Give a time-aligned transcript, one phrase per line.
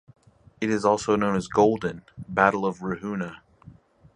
[0.59, 3.41] It is also known as "Golden" "Battle of Ruhuna".